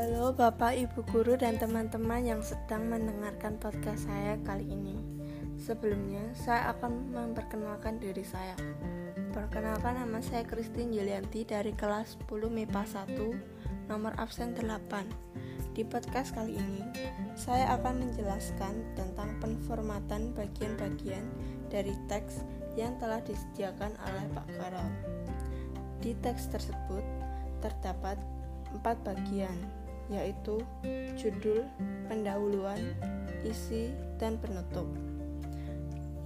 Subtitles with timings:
[0.00, 4.96] Halo Bapak, Ibu guru dan teman-teman yang sedang mendengarkan podcast saya kali ini.
[5.60, 8.56] Sebelumnya, saya akan memperkenalkan diri saya.
[9.36, 12.80] Perkenalkan nama saya Christine Yulianti dari kelas 10 MIPA
[13.12, 15.76] 1, nomor absen 8.
[15.76, 16.80] Di podcast kali ini,
[17.36, 21.28] saya akan menjelaskan tentang penformatan bagian-bagian
[21.68, 22.40] dari teks
[22.72, 24.90] yang telah disediakan oleh Pak Karol.
[26.00, 27.04] Di teks tersebut
[27.60, 28.16] terdapat
[28.72, 29.79] empat bagian,
[30.10, 30.58] yaitu
[31.14, 31.64] judul,
[32.10, 32.82] pendahuluan,
[33.46, 34.84] isi, dan penutup.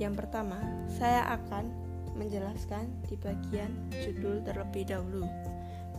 [0.00, 0.58] Yang pertama,
[0.90, 1.70] saya akan
[2.18, 5.28] menjelaskan di bagian judul terlebih dahulu.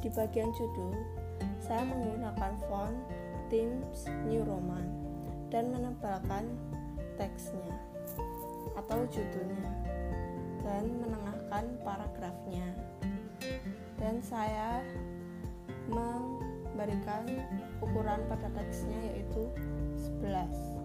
[0.02, 0.96] Di bagian judul,
[1.62, 2.98] saya menggunakan font
[3.48, 4.86] Times New Roman
[5.54, 6.50] dan menebalkan
[7.16, 7.74] teksnya
[8.76, 9.72] atau judulnya
[10.66, 12.68] dan menengahkan paragrafnya.
[13.96, 14.82] Dan saya
[16.76, 17.24] memberikan
[17.80, 19.48] ukuran pada teksnya yaitu
[20.20, 20.76] 11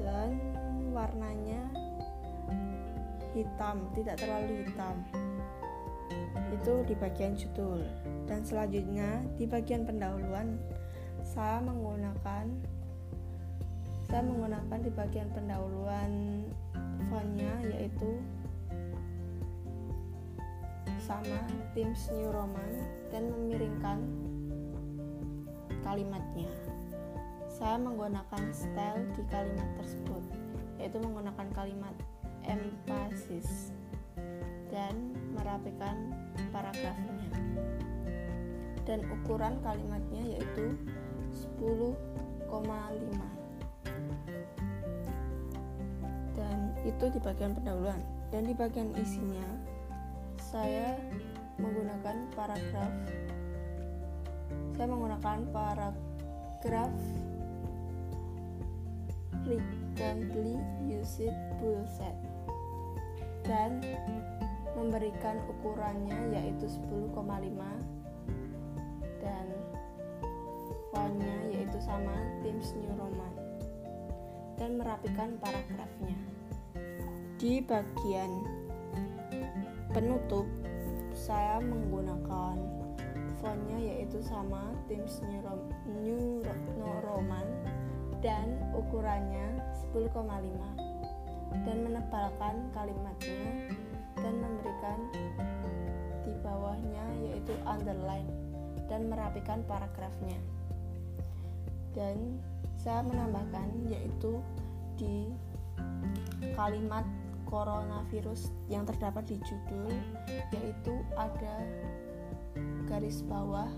[0.00, 0.32] dan
[0.96, 1.60] warnanya
[3.36, 4.96] hitam tidak terlalu hitam.
[6.56, 7.84] Itu di bagian judul.
[8.24, 10.56] Dan selanjutnya di bagian pendahuluan
[11.20, 12.48] saya menggunakan
[14.08, 16.10] saya menggunakan di bagian pendahuluan
[17.12, 18.22] fontnya yaitu
[21.06, 21.38] sama
[21.70, 22.82] Times New Roman
[23.14, 24.02] dan memiringkan
[25.86, 26.50] kalimatnya.
[27.46, 30.22] Saya menggunakan style di kalimat tersebut,
[30.82, 31.94] yaitu menggunakan kalimat
[32.42, 33.70] emphasis
[34.66, 36.10] dan merapikan
[36.50, 37.30] paragrafnya.
[38.82, 40.74] Dan ukuran kalimatnya yaitu
[41.54, 41.94] 10,5
[46.36, 47.98] dan itu di bagian pendahuluan
[48.30, 49.42] dan di bagian isinya
[50.46, 50.94] saya
[51.58, 52.94] menggunakan paragraf.
[54.78, 56.94] Saya menggunakan paragraf.
[59.42, 61.30] Frequently used
[61.62, 62.14] bullset
[63.46, 63.78] dan
[64.74, 67.14] memberikan ukurannya yaitu 10,5
[69.22, 69.46] dan
[70.90, 73.34] fontnya yaitu sama Times New Roman.
[74.58, 76.18] Dan merapikan paragrafnya.
[77.38, 78.65] Di bagian
[79.96, 80.44] penutup.
[81.16, 82.60] Saya menggunakan
[83.40, 86.44] fontnya yaitu sama Times New,
[87.00, 87.48] Roman
[88.20, 89.56] dan ukurannya
[89.96, 90.12] 10,5
[91.64, 93.72] dan menebalkan kalimatnya
[94.20, 94.98] dan memberikan
[96.28, 98.28] di bawahnya yaitu underline
[98.92, 100.36] dan merapikan paragrafnya.
[101.96, 102.36] Dan
[102.76, 104.44] saya menambahkan yaitu
[105.00, 105.32] di
[106.52, 107.08] kalimat
[107.46, 109.94] coronavirus yang terdapat di judul
[110.52, 111.62] yaitu ada
[112.90, 113.70] garis bawah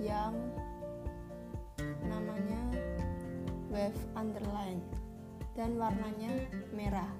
[0.00, 0.36] yang
[2.04, 2.60] namanya
[3.72, 4.80] wave underline
[5.54, 6.30] dan warnanya
[6.74, 7.10] merah.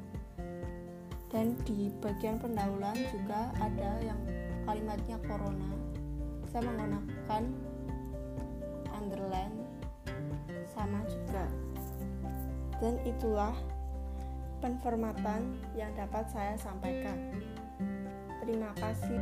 [1.35, 4.21] Dan di bagian pendahuluan juga ada yang
[4.63, 5.71] kalimatnya corona.
[6.47, 7.43] Saya menggunakan
[8.95, 9.57] underline
[10.71, 11.51] sama juga.
[12.79, 13.55] Dan itulah
[14.65, 17.37] penformatan yang dapat saya sampaikan.
[18.41, 19.21] Terima kasih.